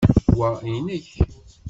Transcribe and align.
Wa 0.37 0.49
inek. 0.73 1.07